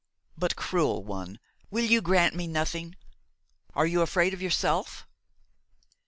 But, 0.35 0.55
cruel 0.55 1.03
one, 1.03 1.37
will 1.69 1.85
you 1.85 2.01
grant 2.01 2.33
me 2.33 2.47
nothing? 2.47 2.95
Are 3.75 3.85
you 3.85 4.01
afraid 4.01 4.33
of 4.33 4.41
yourself?" 4.41 5.07